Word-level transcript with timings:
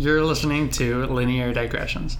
You're 0.00 0.24
listening 0.24 0.70
to 0.74 1.06
Linear 1.06 1.52
Digressions. 1.52 2.18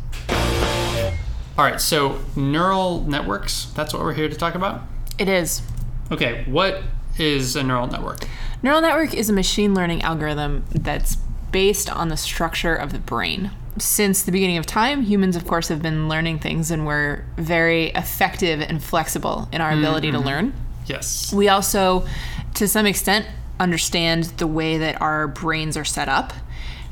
All 1.56 1.64
right, 1.64 1.80
so 1.80 2.18
neural 2.34 3.02
networks, 3.02 3.66
that's 3.66 3.94
what 3.94 4.02
we're 4.02 4.14
here 4.14 4.28
to 4.28 4.34
talk 4.34 4.56
about. 4.56 4.82
It 5.16 5.28
is. 5.28 5.62
Okay, 6.10 6.42
what 6.46 6.82
is 7.20 7.54
a 7.54 7.62
neural 7.62 7.86
network? 7.86 8.26
Neural 8.64 8.80
network 8.80 9.14
is 9.14 9.30
a 9.30 9.32
machine 9.32 9.76
learning 9.76 10.02
algorithm 10.02 10.64
that's 10.72 11.18
based 11.52 11.88
on 11.88 12.08
the 12.08 12.16
structure 12.16 12.74
of 12.74 12.92
the 12.92 12.98
brain. 12.98 13.52
Since 13.78 14.24
the 14.24 14.32
beginning 14.32 14.58
of 14.58 14.66
time, 14.66 15.04
humans, 15.04 15.36
of 15.36 15.46
course, 15.46 15.68
have 15.68 15.80
been 15.80 16.08
learning 16.08 16.40
things 16.40 16.72
and 16.72 16.84
we're 16.84 17.26
very 17.36 17.90
effective 17.90 18.60
and 18.60 18.82
flexible 18.82 19.48
in 19.52 19.60
our 19.60 19.70
mm, 19.70 19.78
ability 19.78 20.10
to 20.10 20.16
mm-hmm. 20.16 20.26
learn. 20.26 20.54
Yes. 20.86 21.32
We 21.32 21.48
also, 21.48 22.08
to 22.54 22.66
some 22.66 22.86
extent, 22.86 23.26
understand 23.60 24.24
the 24.38 24.48
way 24.48 24.78
that 24.78 25.00
our 25.00 25.28
brains 25.28 25.76
are 25.76 25.84
set 25.84 26.08
up. 26.08 26.32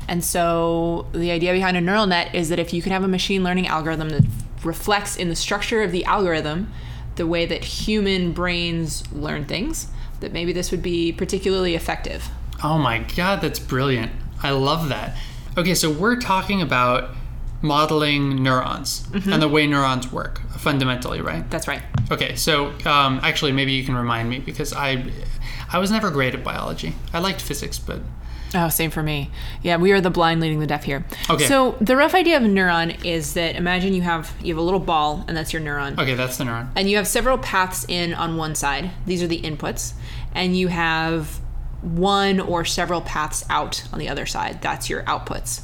And 0.07 0.23
so 0.23 1.07
the 1.11 1.31
idea 1.31 1.51
behind 1.51 1.75
a 1.77 1.81
neural 1.81 2.07
net 2.07 2.33
is 2.33 2.49
that 2.49 2.59
if 2.59 2.73
you 2.73 2.81
can 2.81 2.91
have 2.91 3.03
a 3.03 3.07
machine 3.07 3.43
learning 3.43 3.67
algorithm 3.67 4.09
that 4.09 4.23
reflects 4.63 5.15
in 5.15 5.29
the 5.29 5.35
structure 5.35 5.81
of 5.83 5.91
the 5.91 6.05
algorithm 6.05 6.71
the 7.15 7.27
way 7.27 7.45
that 7.45 7.63
human 7.63 8.31
brains 8.31 9.03
learn 9.11 9.45
things, 9.45 9.87
that 10.19 10.31
maybe 10.31 10.53
this 10.53 10.71
would 10.71 10.83
be 10.83 11.11
particularly 11.11 11.75
effective. 11.75 12.29
Oh 12.63 12.77
my 12.77 12.99
god, 12.99 13.41
that's 13.41 13.59
brilliant. 13.59 14.11
I 14.41 14.51
love 14.51 14.89
that. 14.89 15.17
Okay, 15.57 15.73
so 15.73 15.91
we're 15.91 16.19
talking 16.19 16.61
about 16.61 17.15
modeling 17.61 18.43
neurons 18.43 19.07
and 19.13 19.41
the 19.41 19.47
way 19.47 19.65
neurons 19.65 20.11
work 20.11 20.41
fundamentally, 20.51 21.21
right? 21.21 21.49
That's 21.49 21.67
right. 21.67 21.81
Okay, 22.11 22.35
so 22.35 22.67
um, 22.85 23.19
actually, 23.23 23.51
maybe 23.51 23.73
you 23.73 23.83
can 23.83 23.95
remind 23.95 24.29
me 24.29 24.39
because 24.39 24.73
I, 24.73 25.11
I 25.71 25.79
was 25.79 25.89
never 25.89 26.11
great 26.11 26.35
at 26.35 26.43
biology. 26.43 26.93
I 27.13 27.19
liked 27.19 27.41
physics, 27.41 27.79
but 27.79 27.99
Oh, 28.55 28.69
same 28.69 28.91
for 28.91 29.03
me. 29.03 29.29
Yeah, 29.61 29.77
we 29.77 29.91
are 29.91 29.99
the 29.99 30.09
blind 30.09 30.39
leading 30.39 30.59
the 30.59 30.67
deaf 30.67 30.83
here. 30.83 31.05
Okay. 31.29 31.45
So 31.45 31.75
the 31.81 31.95
rough 31.97 32.13
idea 32.15 32.37
of 32.37 32.43
a 32.43 32.47
neuron 32.47 33.03
is 33.03 33.33
that 33.33 33.55
imagine 33.55 33.93
you 33.93 34.01
have 34.01 34.33
you 34.41 34.53
have 34.53 34.59
a 34.59 34.63
little 34.63 34.79
ball 34.79 35.25
and 35.27 35.35
that's 35.35 35.51
your 35.51 35.61
neuron. 35.61 35.99
okay, 35.99 36.13
that's 36.15 36.37
the 36.37 36.45
neuron. 36.45 36.69
and 36.75 36.89
you 36.89 36.97
have 36.97 37.07
several 37.07 37.37
paths 37.37 37.85
in 37.89 38.13
on 38.13 38.37
one 38.37 38.55
side. 38.55 38.91
These 39.05 39.21
are 39.21 39.27
the 39.27 39.41
inputs, 39.41 39.93
and 40.33 40.57
you 40.57 40.69
have 40.69 41.39
one 41.81 42.39
or 42.39 42.65
several 42.65 43.01
paths 43.01 43.45
out 43.49 43.83
on 43.91 43.99
the 43.99 44.09
other 44.09 44.25
side. 44.25 44.61
That's 44.61 44.89
your 44.89 45.03
outputs. 45.03 45.61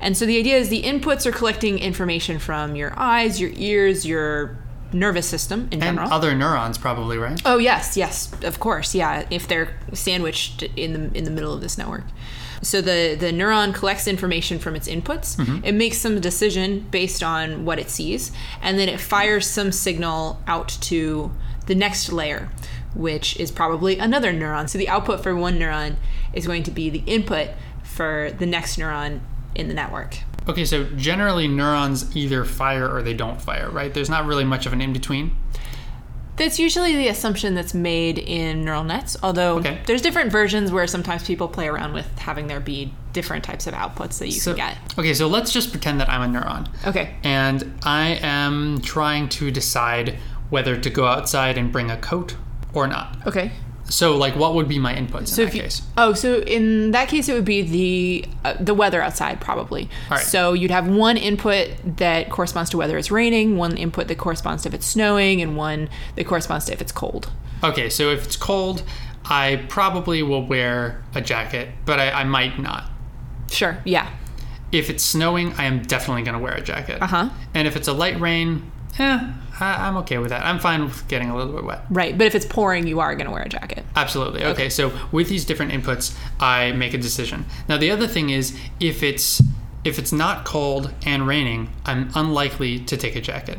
And 0.00 0.16
so 0.16 0.26
the 0.26 0.38
idea 0.38 0.56
is 0.56 0.68
the 0.68 0.82
inputs 0.82 1.24
are 1.26 1.32
collecting 1.32 1.78
information 1.78 2.38
from 2.38 2.76
your 2.76 2.92
eyes, 2.96 3.40
your 3.40 3.50
ears, 3.54 4.04
your 4.06 4.58
nervous 4.94 5.28
system 5.28 5.68
in 5.70 5.82
And 5.82 5.96
general. 5.98 6.12
other 6.12 6.34
neurons, 6.34 6.78
probably, 6.78 7.18
right? 7.18 7.40
Oh 7.44 7.58
yes, 7.58 7.96
yes, 7.96 8.32
of 8.42 8.60
course, 8.60 8.94
yeah. 8.94 9.26
If 9.30 9.46
they're 9.48 9.74
sandwiched 9.92 10.62
in 10.76 10.92
the 11.10 11.18
in 11.18 11.24
the 11.24 11.30
middle 11.30 11.52
of 11.52 11.60
this 11.60 11.76
network, 11.76 12.04
so 12.62 12.80
the 12.80 13.16
the 13.18 13.32
neuron 13.32 13.74
collects 13.74 14.06
information 14.06 14.58
from 14.58 14.74
its 14.76 14.88
inputs. 14.88 15.36
Mm-hmm. 15.36 15.64
It 15.64 15.72
makes 15.74 15.98
some 15.98 16.20
decision 16.20 16.86
based 16.90 17.22
on 17.22 17.64
what 17.64 17.78
it 17.78 17.90
sees, 17.90 18.32
and 18.62 18.78
then 18.78 18.88
it 18.88 19.00
fires 19.00 19.46
some 19.46 19.72
signal 19.72 20.40
out 20.46 20.68
to 20.82 21.32
the 21.66 21.74
next 21.74 22.12
layer, 22.12 22.50
which 22.94 23.36
is 23.38 23.50
probably 23.50 23.98
another 23.98 24.32
neuron. 24.32 24.68
So 24.68 24.78
the 24.78 24.88
output 24.88 25.22
for 25.22 25.34
one 25.34 25.58
neuron 25.58 25.96
is 26.32 26.46
going 26.46 26.62
to 26.64 26.70
be 26.70 26.90
the 26.90 27.02
input 27.06 27.48
for 27.82 28.30
the 28.38 28.46
next 28.46 28.78
neuron 28.78 29.20
in 29.54 29.68
the 29.68 29.74
network. 29.74 30.18
Okay, 30.48 30.64
so 30.64 30.84
generally 30.96 31.48
neurons 31.48 32.14
either 32.16 32.44
fire 32.44 32.88
or 32.88 33.02
they 33.02 33.14
don't 33.14 33.40
fire, 33.40 33.70
right? 33.70 33.92
There's 33.94 34.10
not 34.10 34.26
really 34.26 34.44
much 34.44 34.66
of 34.66 34.72
an 34.72 34.80
in 34.80 34.92
between. 34.92 35.34
That's 36.36 36.58
usually 36.58 36.96
the 36.96 37.06
assumption 37.08 37.54
that's 37.54 37.74
made 37.74 38.18
in 38.18 38.64
neural 38.64 38.82
nets, 38.82 39.16
although 39.22 39.58
Okay. 39.58 39.80
there's 39.86 40.02
different 40.02 40.32
versions 40.32 40.72
where 40.72 40.86
sometimes 40.88 41.24
people 41.24 41.46
play 41.46 41.68
around 41.68 41.92
with 41.92 42.18
having 42.18 42.48
there 42.48 42.58
be 42.58 42.92
different 43.12 43.44
types 43.44 43.68
of 43.68 43.74
outputs 43.74 44.18
that 44.18 44.26
you 44.26 44.32
So, 44.40 44.54
can 44.54 44.68
get. 44.74 44.98
okay, 44.98 45.14
so 45.14 45.28
let's 45.28 45.52
just 45.52 45.70
pretend 45.70 46.00
that 46.00 46.08
I'm 46.08 46.34
a 46.34 46.38
neuron. 46.40 46.66
Okay. 46.84 47.14
And 47.22 47.78
I 47.84 48.18
am 48.20 48.80
trying 48.80 49.28
to 49.30 49.52
decide 49.52 50.18
whether 50.50 50.76
to 50.76 50.90
go 50.90 51.06
outside 51.06 51.56
and 51.56 51.70
bring 51.70 51.88
a 51.90 51.96
coat 51.96 52.34
or 52.72 52.88
not. 52.88 53.16
Okay. 53.28 53.52
So, 53.88 54.16
like, 54.16 54.34
what 54.34 54.54
would 54.54 54.66
be 54.66 54.78
my 54.78 54.94
inputs 54.94 55.28
So 55.28 55.42
in 55.42 55.48
that 55.48 55.54
you, 55.54 55.62
case? 55.62 55.82
oh, 55.98 56.14
so 56.14 56.38
in 56.40 56.92
that 56.92 57.08
case, 57.08 57.28
it 57.28 57.34
would 57.34 57.44
be 57.44 57.62
the 57.62 58.24
uh, 58.44 58.54
the 58.58 58.72
weather 58.74 59.02
outside 59.02 59.40
probably. 59.40 59.90
All 60.10 60.16
right. 60.16 60.24
So 60.24 60.54
you'd 60.54 60.70
have 60.70 60.88
one 60.88 61.16
input 61.18 61.68
that 61.98 62.30
corresponds 62.30 62.70
to 62.70 62.78
whether 62.78 62.96
it's 62.96 63.10
raining, 63.10 63.56
one 63.58 63.76
input 63.76 64.08
that 64.08 64.16
corresponds 64.18 64.62
to 64.62 64.68
if 64.70 64.74
it's 64.74 64.86
snowing, 64.86 65.42
and 65.42 65.56
one 65.56 65.90
that 66.16 66.26
corresponds 66.26 66.64
to 66.66 66.72
if 66.72 66.80
it's 66.80 66.92
cold. 66.92 67.30
Okay, 67.62 67.90
so 67.90 68.10
if 68.10 68.24
it's 68.24 68.36
cold, 68.36 68.82
I 69.26 69.64
probably 69.68 70.22
will 70.22 70.46
wear 70.46 71.02
a 71.14 71.20
jacket, 71.20 71.68
but 71.84 72.00
I, 72.00 72.10
I 72.10 72.24
might 72.24 72.58
not. 72.58 72.90
Sure. 73.50 73.78
Yeah. 73.84 74.10
If 74.72 74.90
it's 74.90 75.04
snowing, 75.04 75.52
I 75.54 75.64
am 75.64 75.82
definitely 75.82 76.22
going 76.22 76.34
to 76.36 76.42
wear 76.42 76.54
a 76.54 76.60
jacket. 76.60 77.00
Uh 77.00 77.06
huh. 77.06 77.28
And 77.54 77.68
if 77.68 77.76
it's 77.76 77.86
a 77.86 77.92
light 77.92 78.18
rain, 78.18 78.70
eh, 78.98 79.32
I, 79.60 79.86
I'm 79.86 79.96
okay 79.98 80.18
with 80.18 80.30
that. 80.30 80.44
I'm 80.44 80.58
fine 80.58 80.84
with 80.84 81.06
getting 81.08 81.30
a 81.30 81.36
little 81.36 81.52
bit 81.52 81.64
wet. 81.64 81.84
Right. 81.90 82.16
But 82.16 82.26
if 82.26 82.34
it's 82.34 82.46
pouring, 82.46 82.86
you 82.86 83.00
are 83.00 83.14
going 83.14 83.26
to 83.26 83.32
wear 83.32 83.42
a 83.42 83.48
jacket. 83.48 83.84
Absolutely. 83.96 84.44
Okay. 84.44 84.68
so 84.68 84.92
with 85.12 85.28
these 85.28 85.44
different 85.44 85.72
inputs, 85.72 86.16
I 86.40 86.72
make 86.72 86.94
a 86.94 86.98
decision. 86.98 87.44
Now 87.68 87.76
the 87.76 87.90
other 87.90 88.06
thing 88.06 88.30
is 88.30 88.56
if 88.80 89.02
it's 89.02 89.42
if 89.84 89.98
it's 89.98 90.12
not 90.12 90.44
cold 90.44 90.92
and 91.04 91.26
raining, 91.26 91.70
I'm 91.84 92.10
unlikely 92.14 92.80
to 92.80 92.96
take 92.96 93.16
a 93.16 93.20
jacket. 93.20 93.58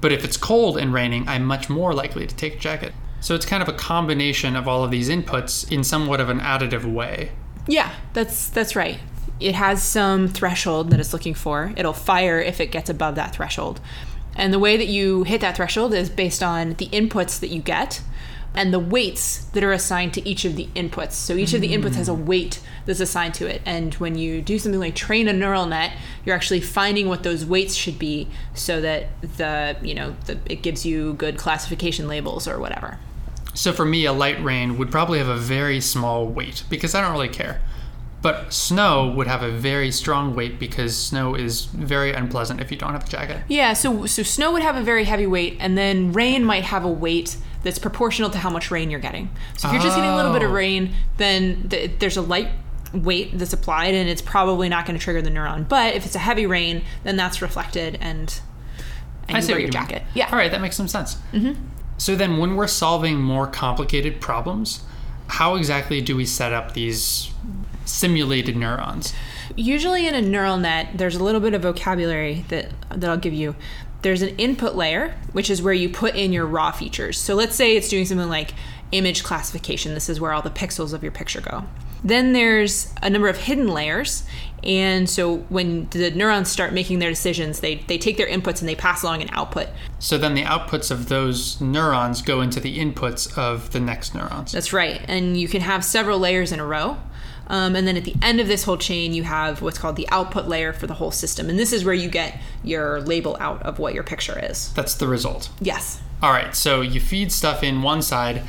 But 0.00 0.12
if 0.12 0.24
it's 0.24 0.36
cold 0.36 0.78
and 0.78 0.92
raining, 0.92 1.28
I'm 1.28 1.44
much 1.44 1.68
more 1.68 1.92
likely 1.92 2.26
to 2.26 2.36
take 2.36 2.56
a 2.56 2.58
jacket. 2.58 2.92
So 3.20 3.34
it's 3.34 3.46
kind 3.46 3.62
of 3.62 3.68
a 3.68 3.72
combination 3.72 4.54
of 4.54 4.68
all 4.68 4.84
of 4.84 4.90
these 4.90 5.08
inputs 5.08 5.70
in 5.72 5.82
somewhat 5.82 6.20
of 6.20 6.28
an 6.28 6.38
additive 6.38 6.84
way. 6.84 7.32
Yeah, 7.66 7.92
that's 8.12 8.48
that's 8.48 8.76
right. 8.76 9.00
It 9.40 9.54
has 9.54 9.82
some 9.82 10.28
threshold 10.28 10.90
that 10.90 11.00
it's 11.00 11.12
looking 11.12 11.34
for. 11.34 11.72
It'll 11.76 11.92
fire 11.92 12.40
if 12.40 12.60
it 12.60 12.70
gets 12.70 12.88
above 12.88 13.16
that 13.16 13.34
threshold. 13.34 13.80
And 14.36 14.52
the 14.52 14.58
way 14.58 14.76
that 14.76 14.86
you 14.86 15.24
hit 15.24 15.40
that 15.40 15.56
threshold 15.56 15.94
is 15.94 16.10
based 16.10 16.42
on 16.42 16.74
the 16.74 16.88
inputs 16.88 17.40
that 17.40 17.48
you 17.48 17.60
get 17.60 18.02
and 18.56 18.72
the 18.72 18.78
weights 18.78 19.44
that 19.52 19.62
are 19.62 19.72
assigned 19.72 20.14
to 20.14 20.26
each 20.26 20.44
of 20.44 20.56
the 20.56 20.66
inputs. 20.74 21.12
So 21.12 21.34
each 21.34 21.52
of 21.52 21.60
the 21.60 21.74
inputs 21.74 21.94
has 21.96 22.08
a 22.08 22.12
mm. 22.12 22.24
weight 22.24 22.60
that's 22.86 23.00
assigned 23.00 23.34
to 23.34 23.46
it. 23.46 23.60
And 23.66 23.92
when 23.94 24.16
you 24.16 24.40
do 24.40 24.58
something 24.58 24.80
like 24.80 24.94
train 24.94 25.28
a 25.28 25.32
neural 25.32 25.66
net, 25.66 25.92
you're 26.24 26.34
actually 26.34 26.62
finding 26.62 27.06
what 27.06 27.22
those 27.22 27.44
weights 27.44 27.74
should 27.74 27.98
be 27.98 28.28
so 28.54 28.80
that 28.80 29.08
the, 29.20 29.76
you 29.82 29.94
know, 29.94 30.16
the, 30.24 30.38
it 30.46 30.62
gives 30.62 30.86
you 30.86 31.12
good 31.14 31.36
classification 31.36 32.08
labels 32.08 32.48
or 32.48 32.58
whatever. 32.58 32.98
So 33.52 33.72
for 33.72 33.84
me, 33.84 34.06
a 34.06 34.12
light 34.12 34.42
rain 34.42 34.78
would 34.78 34.90
probably 34.90 35.18
have 35.18 35.28
a 35.28 35.36
very 35.36 35.80
small 35.80 36.26
weight 36.26 36.64
because 36.70 36.94
I 36.94 37.02
don't 37.02 37.12
really 37.12 37.28
care. 37.28 37.60
But 38.22 38.52
snow 38.52 39.08
would 39.14 39.26
have 39.26 39.42
a 39.42 39.50
very 39.50 39.90
strong 39.92 40.34
weight 40.34 40.58
because 40.58 40.96
snow 40.96 41.34
is 41.34 41.66
very 41.66 42.12
unpleasant 42.12 42.60
if 42.60 42.70
you 42.72 42.76
don't 42.76 42.92
have 42.92 43.04
a 43.06 43.08
jacket. 43.08 43.42
Yeah, 43.48 43.72
so 43.74 44.06
so 44.06 44.22
snow 44.22 44.52
would 44.52 44.62
have 44.62 44.74
a 44.76 44.82
very 44.82 45.04
heavy 45.04 45.26
weight, 45.26 45.56
and 45.60 45.76
then 45.78 46.12
rain 46.12 46.42
might 46.44 46.64
have 46.64 46.84
a 46.84 46.90
weight 46.90 47.36
that's 47.62 47.78
proportional 47.78 48.30
to 48.30 48.38
how 48.38 48.50
much 48.50 48.70
rain 48.70 48.90
you're 48.90 49.00
getting. 49.00 49.30
So 49.56 49.68
if 49.68 49.74
you're 49.74 49.82
just 49.82 49.96
getting 49.96 50.10
a 50.10 50.16
little 50.16 50.32
bit 50.32 50.42
of 50.42 50.50
Oh. 50.50 50.54
rain, 50.54 50.94
then 51.18 51.68
th- 51.68 51.92
there's 51.98 52.16
a 52.16 52.22
light 52.22 52.48
weight 52.92 53.36
that's 53.38 53.52
applied, 53.52 53.94
and 53.94 54.08
it's 54.08 54.22
probably 54.22 54.68
not 54.68 54.86
going 54.86 54.98
to 54.98 55.02
trigger 55.04 55.20
the 55.20 55.30
neuron. 55.30 55.68
But 55.68 55.94
if 55.94 56.06
it's 56.06 56.14
a 56.16 56.20
heavy 56.20 56.46
rain, 56.46 56.82
then 57.04 57.16
that's 57.16 57.42
reflected, 57.42 57.98
and 58.00 58.40
and 59.28 59.36
I 59.36 59.40
you 59.40 59.46
wear 59.48 59.50
your 59.50 59.58
you 59.58 59.64
mean. 59.66 59.72
jacket. 59.72 60.02
Yeah. 60.14 60.28
All 60.32 60.38
right, 60.38 60.50
that 60.50 60.60
makes 60.60 60.76
some 60.76 60.88
sense. 60.88 61.16
Mm-hmm. 61.32 61.60
So 61.98 62.14
then, 62.16 62.38
when 62.38 62.56
we're 62.56 62.66
solving 62.66 63.20
more 63.20 63.46
complicated 63.46 64.20
problems, 64.20 64.80
how 65.28 65.56
exactly 65.56 66.00
do 66.00 66.14
we 66.16 66.24
set 66.24 66.52
up 66.52 66.72
these 66.74 67.30
simulated 67.86 68.56
neurons? 68.56 69.14
Usually 69.56 70.06
in 70.06 70.14
a 70.14 70.20
neural 70.20 70.56
net, 70.56 70.90
there's 70.94 71.16
a 71.16 71.24
little 71.24 71.40
bit 71.40 71.54
of 71.54 71.62
vocabulary 71.62 72.44
that 72.48 72.70
that 72.90 73.08
I'll 73.08 73.16
give 73.16 73.34
you. 73.34 73.56
There's 74.02 74.22
an 74.22 74.36
input 74.36 74.74
layer, 74.74 75.16
which 75.32 75.50
is 75.50 75.62
where 75.62 75.74
you 75.74 75.88
put 75.88 76.14
in 76.14 76.32
your 76.32 76.46
raw 76.46 76.70
features. 76.70 77.18
So 77.18 77.34
let's 77.34 77.56
say 77.56 77.76
it's 77.76 77.88
doing 77.88 78.04
something 78.04 78.28
like 78.28 78.52
image 78.92 79.24
classification. 79.24 79.94
This 79.94 80.08
is 80.08 80.20
where 80.20 80.32
all 80.32 80.42
the 80.42 80.50
pixels 80.50 80.92
of 80.92 81.02
your 81.02 81.12
picture 81.12 81.40
go. 81.40 81.64
Then 82.04 82.34
there's 82.34 82.92
a 83.02 83.10
number 83.10 83.28
of 83.28 83.36
hidden 83.36 83.68
layers. 83.68 84.24
And 84.62 85.08
so 85.08 85.38
when 85.48 85.88
the 85.90 86.10
neurons 86.10 86.48
start 86.48 86.72
making 86.72 86.98
their 86.98 87.10
decisions, 87.10 87.60
they, 87.60 87.76
they 87.76 87.98
take 87.98 88.16
their 88.16 88.28
inputs 88.28 88.60
and 88.60 88.68
they 88.68 88.74
pass 88.74 89.02
along 89.02 89.22
an 89.22 89.28
output. 89.32 89.68
So 89.98 90.18
then, 90.18 90.34
the 90.34 90.42
outputs 90.42 90.90
of 90.90 91.08
those 91.08 91.60
neurons 91.60 92.22
go 92.22 92.40
into 92.40 92.60
the 92.60 92.78
inputs 92.78 93.36
of 93.38 93.72
the 93.72 93.80
next 93.80 94.14
neurons. 94.14 94.52
That's 94.52 94.72
right. 94.72 95.00
And 95.08 95.36
you 95.36 95.48
can 95.48 95.62
have 95.62 95.84
several 95.84 96.18
layers 96.18 96.52
in 96.52 96.60
a 96.60 96.66
row. 96.66 96.98
Um, 97.48 97.76
and 97.76 97.86
then 97.86 97.96
at 97.96 98.04
the 98.04 98.14
end 98.22 98.40
of 98.40 98.48
this 98.48 98.64
whole 98.64 98.76
chain, 98.76 99.14
you 99.14 99.22
have 99.22 99.62
what's 99.62 99.78
called 99.78 99.96
the 99.96 100.08
output 100.10 100.46
layer 100.48 100.72
for 100.72 100.86
the 100.86 100.94
whole 100.94 101.10
system. 101.12 101.48
And 101.48 101.58
this 101.58 101.72
is 101.72 101.84
where 101.84 101.94
you 101.94 102.08
get 102.08 102.40
your 102.64 103.00
label 103.00 103.36
out 103.40 103.62
of 103.62 103.78
what 103.78 103.94
your 103.94 104.02
picture 104.02 104.38
is. 104.50 104.72
That's 104.74 104.94
the 104.94 105.06
result. 105.06 105.50
Yes. 105.60 106.00
All 106.22 106.32
right, 106.32 106.54
so 106.56 106.80
you 106.80 106.98
feed 107.00 107.30
stuff 107.30 107.62
in 107.62 107.82
one 107.82 108.02
side, 108.02 108.42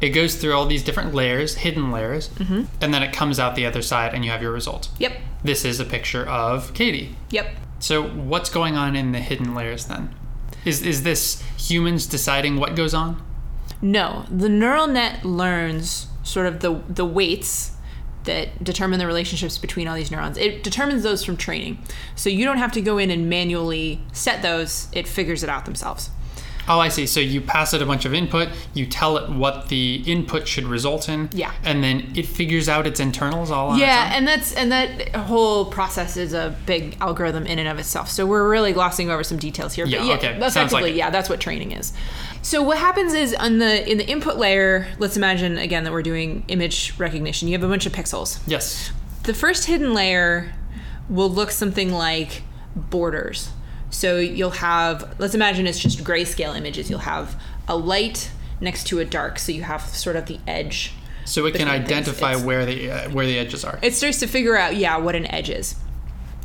it 0.00 0.10
goes 0.10 0.34
through 0.36 0.52
all 0.54 0.66
these 0.66 0.82
different 0.84 1.14
layers, 1.14 1.56
hidden 1.56 1.90
layers, 1.90 2.28
Mm-hmm. 2.30 2.62
and 2.80 2.92
then 2.94 3.02
it 3.02 3.12
comes 3.12 3.38
out 3.38 3.54
the 3.56 3.64
other 3.66 3.82
side, 3.82 4.14
and 4.14 4.24
you 4.24 4.30
have 4.30 4.42
your 4.42 4.52
result. 4.52 4.88
Yep. 4.98 5.12
This 5.42 5.64
is 5.64 5.80
a 5.80 5.84
picture 5.84 6.24
of 6.28 6.74
Katie. 6.74 7.16
Yep. 7.30 7.46
So 7.78 8.02
what's 8.02 8.50
going 8.50 8.76
on 8.76 8.94
in 8.94 9.12
the 9.12 9.18
hidden 9.20 9.54
layers 9.54 9.86
then? 9.86 10.14
Is 10.64 10.82
is 10.82 11.02
this 11.02 11.42
humans 11.56 12.06
deciding 12.06 12.56
what 12.56 12.76
goes 12.76 12.94
on? 12.94 13.20
No, 13.80 14.24
the 14.30 14.48
neural 14.48 14.86
net 14.86 15.24
learns 15.24 16.06
sort 16.22 16.46
of 16.46 16.60
the 16.60 16.80
the 16.88 17.04
weights 17.04 17.71
that 18.24 18.62
determine 18.62 18.98
the 18.98 19.06
relationships 19.06 19.58
between 19.58 19.88
all 19.88 19.96
these 19.96 20.10
neurons. 20.10 20.38
It 20.38 20.62
determines 20.62 21.02
those 21.02 21.24
from 21.24 21.36
training. 21.36 21.78
So 22.14 22.30
you 22.30 22.44
don't 22.44 22.58
have 22.58 22.72
to 22.72 22.80
go 22.80 22.98
in 22.98 23.10
and 23.10 23.28
manually 23.28 24.00
set 24.12 24.42
those, 24.42 24.88
it 24.92 25.08
figures 25.08 25.42
it 25.42 25.48
out 25.48 25.64
themselves. 25.64 26.10
Oh, 26.68 26.78
I 26.78 26.88
see. 26.88 27.06
So 27.06 27.18
you 27.20 27.40
pass 27.40 27.74
it 27.74 27.82
a 27.82 27.86
bunch 27.86 28.04
of 28.04 28.14
input, 28.14 28.48
you 28.72 28.86
tell 28.86 29.16
it 29.16 29.28
what 29.30 29.68
the 29.68 30.02
input 30.06 30.46
should 30.46 30.64
result 30.64 31.08
in. 31.08 31.28
Yeah. 31.32 31.52
And 31.64 31.82
then 31.82 32.12
it 32.14 32.26
figures 32.26 32.68
out 32.68 32.86
its 32.86 33.00
internals 33.00 33.50
all 33.50 33.70
on 33.70 33.78
Yeah, 33.78 34.06
its 34.06 34.10
own. 34.12 34.18
and 34.18 34.28
that's 34.28 34.54
and 34.54 34.72
that 34.72 35.16
whole 35.26 35.64
process 35.66 36.16
is 36.16 36.32
a 36.34 36.56
big 36.66 36.96
algorithm 37.00 37.46
in 37.46 37.58
and 37.58 37.68
of 37.68 37.78
itself. 37.78 38.08
So 38.08 38.26
we're 38.26 38.48
really 38.48 38.72
glossing 38.72 39.10
over 39.10 39.24
some 39.24 39.38
details 39.38 39.74
here. 39.74 39.86
Yeah, 39.86 39.98
but 39.98 40.06
yeah, 40.06 40.14
okay. 40.14 40.40
Sounds 40.40 40.56
effectively, 40.56 40.90
like 40.90 40.94
yeah, 40.98 41.10
that's 41.10 41.28
what 41.28 41.40
training 41.40 41.72
is. 41.72 41.92
So 42.42 42.62
what 42.62 42.78
happens 42.78 43.12
is 43.14 43.34
on 43.34 43.58
the 43.58 43.88
in 43.90 43.98
the 43.98 44.06
input 44.08 44.36
layer, 44.36 44.86
let's 44.98 45.16
imagine 45.16 45.58
again 45.58 45.84
that 45.84 45.92
we're 45.92 46.02
doing 46.02 46.44
image 46.48 46.94
recognition. 46.98 47.48
You 47.48 47.54
have 47.54 47.64
a 47.64 47.68
bunch 47.68 47.86
of 47.86 47.92
pixels. 47.92 48.38
Yes. 48.46 48.92
The 49.24 49.34
first 49.34 49.66
hidden 49.66 49.94
layer 49.94 50.52
will 51.08 51.30
look 51.30 51.50
something 51.50 51.92
like 51.92 52.42
borders. 52.76 53.50
So 53.92 54.18
you'll 54.18 54.50
have, 54.50 55.14
let's 55.20 55.34
imagine 55.34 55.66
it's 55.66 55.78
just 55.78 56.02
grayscale 56.02 56.56
images. 56.56 56.90
You'll 56.90 57.00
have 57.00 57.40
a 57.68 57.76
light 57.76 58.30
next 58.60 58.86
to 58.88 58.98
a 58.98 59.04
dark. 59.04 59.38
So 59.38 59.52
you 59.52 59.62
have 59.62 59.82
sort 59.82 60.16
of 60.16 60.26
the 60.26 60.40
edge. 60.46 60.94
So 61.24 61.46
it 61.46 61.54
can 61.54 61.68
identify 61.68 62.34
where 62.34 62.66
the 62.66 62.90
uh, 62.90 63.10
where 63.10 63.26
the 63.26 63.38
edges 63.38 63.64
are. 63.64 63.78
It 63.80 63.94
starts 63.94 64.18
to 64.20 64.26
figure 64.26 64.56
out, 64.56 64.74
yeah, 64.74 64.96
what 64.96 65.14
an 65.14 65.26
edge 65.26 65.50
is. 65.50 65.76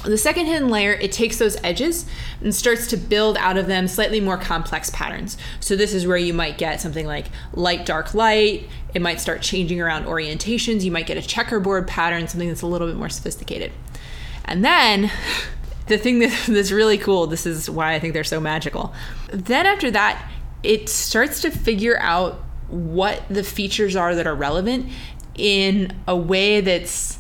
The 0.06 0.18
second 0.18 0.46
hidden 0.46 0.70
layer, 0.70 0.94
it 0.94 1.12
takes 1.12 1.40
those 1.40 1.58
edges 1.64 2.06
and 2.42 2.54
starts 2.54 2.86
to 2.88 2.98
build 2.98 3.36
out 3.38 3.58
of 3.58 3.66
them 3.66 3.88
slightly 3.88 4.22
more 4.22 4.38
complex 4.38 4.92
patterns. 4.92 5.38
So 5.60 5.76
this 5.76 5.94
is 5.94 6.06
where 6.06 6.18
you 6.18 6.34
might 6.34 6.60
get 6.60 6.80
something 6.80 7.08
like 7.08 7.28
light, 7.54 7.86
dark, 7.86 8.14
light. 8.14 8.70
It 8.94 9.02
might 9.02 9.20
start 9.20 9.42
changing 9.42 9.82
around 9.82 10.06
orientations. 10.06 10.84
You 10.84 10.92
might 10.92 11.08
get 11.08 11.18
a 11.18 11.22
checkerboard 11.22 11.88
pattern, 11.88 12.28
something 12.28 12.48
that's 12.48 12.62
a 12.62 12.68
little 12.68 12.88
bit 12.88 12.96
more 12.96 13.10
sophisticated. 13.10 13.72
And 14.46 14.64
then 14.64 15.12
the 15.88 15.98
thing 15.98 16.20
that, 16.20 16.44
that's 16.48 16.72
really 16.72 16.98
cool, 16.98 17.28
this 17.28 17.46
is 17.46 17.70
why 17.70 17.94
I 17.94 18.00
think 18.00 18.14
they're 18.14 18.24
so 18.24 18.40
magical. 18.40 18.94
Then 19.32 19.66
after 19.66 19.92
that, 19.92 20.30
it 20.64 20.90
starts 20.90 21.42
to 21.42 21.52
figure 21.52 21.98
out 22.00 22.44
what 22.70 23.24
the 23.30 23.44
features 23.44 23.96
are 23.96 24.16
that 24.16 24.28
are 24.28 24.36
relevant 24.36 24.88
in 25.36 25.96
a 26.08 26.16
way 26.16 26.62
that's 26.62 27.20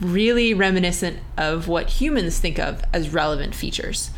really 0.00 0.54
reminiscent 0.54 1.18
of 1.36 1.68
what 1.68 1.88
humans 1.90 2.38
think 2.38 2.58
of 2.58 2.82
as 2.92 3.10
relevant 3.10 3.54
features. 3.54 4.10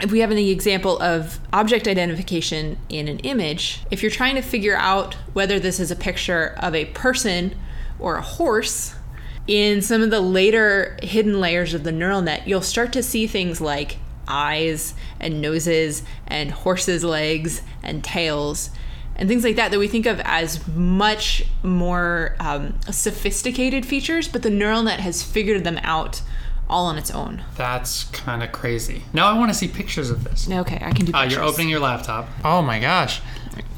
If 0.00 0.10
we 0.10 0.20
have 0.20 0.30
the 0.30 0.50
example 0.50 0.98
of 1.00 1.38
object 1.52 1.86
identification 1.86 2.78
in 2.88 3.06
an 3.06 3.20
image, 3.20 3.82
if 3.90 4.02
you're 4.02 4.10
trying 4.10 4.34
to 4.34 4.42
figure 4.42 4.76
out 4.76 5.14
whether 5.34 5.60
this 5.60 5.78
is 5.78 5.90
a 5.90 5.96
picture 5.96 6.54
of 6.58 6.74
a 6.74 6.86
person 6.86 7.54
or 7.98 8.16
a 8.16 8.22
horse, 8.22 8.94
in 9.46 9.82
some 9.82 10.02
of 10.02 10.10
the 10.10 10.20
later 10.20 10.96
hidden 11.02 11.40
layers 11.40 11.74
of 11.74 11.84
the 11.84 11.92
neural 11.92 12.22
net, 12.22 12.46
you'll 12.48 12.62
start 12.62 12.92
to 12.94 13.02
see 13.02 13.26
things 13.26 13.60
like 13.60 13.98
eyes 14.26 14.94
and 15.20 15.40
noses 15.40 16.02
and 16.26 16.50
horses' 16.50 17.04
legs 17.04 17.62
and 17.82 18.02
tails 18.02 18.70
and 19.16 19.28
things 19.28 19.44
like 19.44 19.56
that 19.56 19.70
that 19.70 19.78
we 19.78 19.86
think 19.88 20.06
of 20.06 20.20
as 20.24 20.66
much 20.68 21.44
more 21.62 22.34
um, 22.40 22.74
sophisticated 22.90 23.86
features, 23.86 24.26
but 24.26 24.42
the 24.42 24.50
neural 24.50 24.82
net 24.82 25.00
has 25.00 25.22
figured 25.22 25.64
them 25.64 25.78
out 25.82 26.22
all 26.68 26.86
on 26.86 26.98
its 26.98 27.10
own. 27.10 27.42
That's 27.56 28.04
kind 28.04 28.42
of 28.42 28.52
crazy. 28.52 29.02
Now 29.12 29.26
I 29.26 29.38
want 29.38 29.50
to 29.50 29.54
see 29.54 29.68
pictures 29.68 30.10
of 30.10 30.24
this. 30.24 30.50
Okay, 30.50 30.78
I 30.82 30.92
can 30.92 31.06
do 31.06 31.12
Uh, 31.14 31.24
you're 31.24 31.42
opening 31.42 31.68
your 31.68 31.80
laptop. 31.80 32.28
Oh 32.44 32.62
my 32.62 32.78
gosh. 32.78 33.20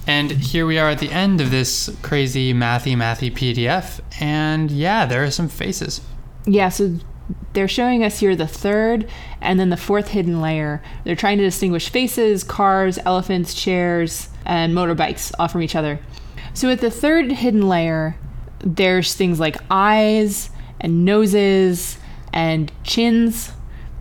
And 0.06 0.30
here 0.30 0.66
we 0.66 0.78
are 0.78 0.88
at 0.90 1.00
the 1.00 1.10
end 1.10 1.40
of 1.40 1.50
this 1.50 1.90
crazy 2.02 2.54
mathy 2.54 2.94
mathy 2.94 3.32
PDF. 3.32 4.00
And 4.20 4.70
yeah, 4.70 5.04
there 5.04 5.24
are 5.24 5.30
some 5.32 5.48
faces. 5.48 6.00
Yeah, 6.46 6.68
so 6.68 6.98
they're 7.54 7.66
showing 7.66 8.04
us 8.04 8.20
here 8.20 8.36
the 8.36 8.46
third 8.46 9.10
and 9.40 9.58
then 9.58 9.70
the 9.70 9.76
fourth 9.76 10.08
hidden 10.08 10.40
layer. 10.40 10.80
They're 11.02 11.16
trying 11.16 11.38
to 11.38 11.44
distinguish 11.44 11.88
faces, 11.88 12.44
cars, 12.44 12.98
elephants, 13.04 13.52
chairs, 13.52 14.28
and 14.44 14.72
motorbikes 14.74 15.32
all 15.38 15.48
from 15.48 15.62
each 15.62 15.74
other. 15.74 15.98
So 16.54 16.70
at 16.70 16.80
the 16.80 16.90
third 16.90 17.32
hidden 17.32 17.68
layer, 17.68 18.16
there's 18.60 19.14
things 19.14 19.40
like 19.40 19.56
eyes 19.70 20.50
and 20.80 21.04
noses 21.04 21.98
and 22.36 22.70
chins. 22.84 23.50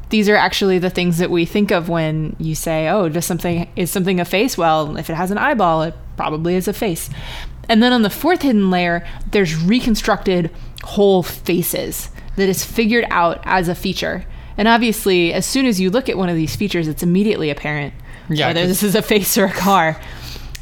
These 0.09 0.27
are 0.27 0.35
actually 0.35 0.77
the 0.77 0.89
things 0.89 1.17
that 1.19 1.31
we 1.31 1.45
think 1.45 1.71
of 1.71 1.87
when 1.87 2.35
you 2.37 2.53
say, 2.53 2.89
"Oh, 2.89 3.07
does 3.07 3.25
something 3.25 3.67
is 3.77 3.89
something 3.89 4.19
a 4.19 4.25
face?" 4.25 4.57
Well, 4.57 4.97
if 4.97 5.09
it 5.09 5.15
has 5.15 5.31
an 5.31 5.37
eyeball, 5.37 5.83
it 5.83 5.95
probably 6.17 6.55
is 6.55 6.67
a 6.67 6.73
face. 6.73 7.09
And 7.69 7.81
then 7.81 7.93
on 7.93 8.01
the 8.01 8.09
fourth 8.09 8.41
hidden 8.41 8.69
layer, 8.69 9.07
there's 9.31 9.55
reconstructed 9.55 10.51
whole 10.83 11.23
faces 11.23 12.09
that 12.35 12.49
is 12.49 12.63
figured 12.63 13.07
out 13.09 13.39
as 13.45 13.69
a 13.69 13.73
feature. 13.73 14.25
And 14.57 14.67
obviously, 14.67 15.33
as 15.33 15.45
soon 15.45 15.65
as 15.65 15.79
you 15.79 15.89
look 15.89 16.09
at 16.09 16.17
one 16.17 16.29
of 16.29 16.35
these 16.35 16.55
features, 16.55 16.87
it's 16.87 17.03
immediately 17.03 17.49
apparent 17.49 17.93
Yeah, 18.29 18.47
whether 18.47 18.67
this 18.67 18.83
is 18.83 18.95
a 18.95 19.01
face 19.01 19.37
or 19.37 19.45
a 19.45 19.51
car. 19.51 19.97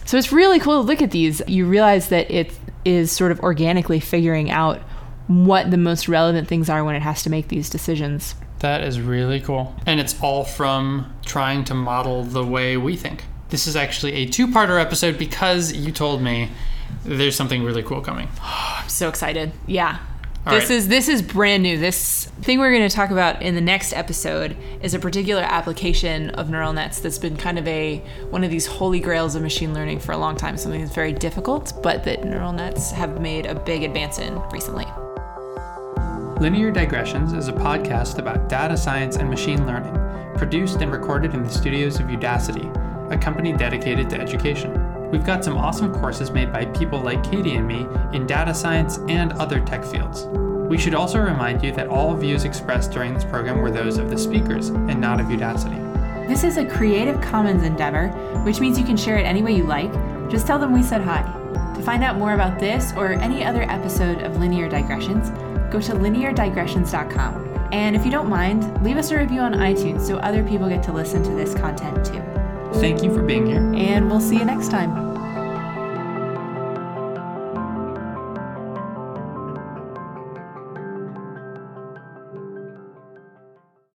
So 0.06 0.18
it's 0.18 0.32
really 0.32 0.60
cool 0.60 0.82
to 0.82 0.88
look 0.88 1.02
at 1.02 1.12
these. 1.12 1.42
You 1.48 1.66
realize 1.66 2.10
that 2.10 2.30
it 2.30 2.54
is 2.86 3.12
sort 3.12 3.32
of 3.32 3.40
organically 3.40 4.00
figuring 4.00 4.52
out 4.52 4.80
what 5.28 5.72
the 5.72 5.78
most 5.78 6.08
relevant 6.08 6.48
things 6.48 6.70
are 6.70 6.84
when 6.84 6.96
it 6.96 7.02
has 7.02 7.24
to 7.24 7.30
make 7.30 7.48
these 7.48 7.70
decisions. 7.70 8.36
That 8.60 8.84
is 8.84 9.00
really 9.00 9.40
cool. 9.40 9.76
And 9.86 10.00
it's 10.00 10.20
all 10.22 10.44
from 10.44 11.14
trying 11.26 11.64
to 11.66 11.74
model 11.74 12.24
the 12.24 12.46
way 12.46 12.78
we 12.78 12.96
think. 12.96 13.26
This 13.50 13.68
is 13.68 13.76
actually 13.76 14.14
a 14.14 14.26
two 14.26 14.48
parter 14.48 14.82
episode 14.82 15.18
because 15.18 15.74
you 15.74 15.92
told 15.92 16.22
me 16.22 16.50
there's 17.04 17.36
something 17.36 17.64
really 17.64 17.84
cool 17.84 18.02
coming. 18.02 18.30
I'm 18.42 18.90
so 18.90 19.10
excited. 19.10 19.52
Yeah. 19.68 20.00
All 20.46 20.54
this 20.54 20.70
right. 20.70 20.76
is 20.76 20.88
this 20.90 21.08
is 21.08 21.22
brand 21.22 21.64
new. 21.64 21.78
This 21.78 22.26
thing 22.42 22.60
we're 22.60 22.72
going 22.72 22.88
to 22.88 22.94
talk 22.94 23.12
about 23.12 23.42
in 23.42 23.56
the 23.56 23.62
next 23.62 23.94
episode 23.94 24.58
is 24.82 24.94
a 24.94 25.00
particular 25.00 25.42
application 25.42 26.32
of 26.32 26.50
neural 26.50 26.74
nets 26.74 27.00
that's 27.00 27.18
been 27.18 27.38
kind 27.38 27.58
of 27.58 27.66
a 27.66 28.00
one 28.30 28.44
of 28.44 28.52
these 28.52 28.66
holy 28.66 29.00
grails 29.00 29.36
of 29.36 29.42
machine 29.42 29.74
learning 29.74 30.00
for 30.00 30.12
a 30.12 30.18
long 30.18 30.36
time. 30.36 30.58
Something 30.58 30.82
that's 30.82 30.94
very 30.94 31.14
difficult, 31.14 31.82
but 31.82 32.04
that 32.04 32.26
neural 32.26 32.52
nets 32.52 32.92
have 32.92 33.22
made 33.22 33.46
a 33.46 33.56
big 33.56 33.84
advance 33.84 34.20
in 34.20 34.38
recently. 34.52 34.86
Linear 36.40 36.72
Digressions 36.72 37.32
is 37.32 37.48
a 37.48 37.54
podcast 37.54 38.18
about 38.18 38.50
data 38.50 38.76
science 38.76 39.18
and 39.18 39.30
machine 39.30 39.66
learning, 39.68 39.94
produced 40.36 40.82
and 40.82 40.92
recorded 40.92 41.34
in 41.34 41.44
the 41.44 41.50
studios 41.50 42.00
of 42.00 42.08
Udacity, 42.08 42.70
a 43.12 43.18
company 43.18 43.54
dedicated 43.54 44.10
to 44.10 44.20
education. 44.20 45.12
We've 45.12 45.26
got 45.26 45.44
some 45.44 45.58
awesome 45.58 45.94
courses 45.94 46.32
made 46.32 46.52
by 46.52 46.66
people 46.66 47.00
like 47.00 47.24
Katie 47.24 47.56
and 47.56 47.68
me 47.68 47.86
in 48.14 48.26
data 48.26 48.54
science 48.54 48.98
and 49.08 49.32
other 49.34 49.60
tech 49.60 49.86
fields. 49.86 50.26
We 50.68 50.78
should 50.78 50.96
also 50.96 51.20
remind 51.20 51.64
you 51.64 51.72
that 51.74 51.88
all 51.88 52.16
views 52.16 52.46
expressed 52.46 52.92
during 52.92 53.14
this 53.14 53.24
program 53.24 53.60
were 53.60 53.72
those 53.72 53.98
of 53.98 54.10
the 54.10 54.18
speakers 54.18 54.70
and 54.70 55.00
not 55.00 55.20
of 55.20 55.28
Udacity. 55.28 55.80
This 56.28 56.44
is 56.44 56.58
a 56.58 56.66
Creative 56.66 57.22
Commons 57.22 57.64
endeavor, 57.64 58.08
which 58.44 58.60
means 58.60 58.80
you 58.80 58.86
can 58.86 58.98
share 58.98 59.18
it 59.18 59.24
any 59.24 59.44
way 59.44 59.54
you 59.54 59.66
like. 59.66 59.94
Just 60.30 60.48
tell 60.48 60.58
them 60.58 60.74
we 60.74 60.82
said 60.82 61.02
hi. 61.02 61.22
To 61.76 61.82
find 61.84 62.04
out 62.04 62.18
more 62.18 62.34
about 62.34 62.60
this 62.60 62.92
or 62.98 63.14
any 63.14 63.46
other 63.46 63.64
episode 63.64 64.24
of 64.24 64.38
Linear 64.38 64.68
Digressions, 64.68 65.30
go 65.74 65.82
to 65.82 65.94
lineardigressions.com. 65.94 67.70
And 67.74 67.96
if 67.96 68.06
you 68.06 68.12
don't 68.12 68.30
mind, 68.30 68.82
leave 68.84 68.98
us 68.98 69.10
a 69.10 69.18
review 69.18 69.42
on 69.42 69.54
iTunes 69.54 70.02
so 70.02 70.18
other 70.18 70.44
people 70.44 70.70
get 70.70 70.84
to 70.84 70.94
listen 70.94 71.24
to 71.24 71.32
this 71.32 71.56
content 71.56 72.06
too. 72.06 72.22
Thank 72.80 73.04
you 73.04 73.14
for 73.14 73.24
being 73.24 73.48
here. 73.48 73.74
And 73.76 74.10
we'll 74.10 74.22
see 74.22 74.38
you 74.38 74.46
next 74.46 74.70
time. 74.70 75.13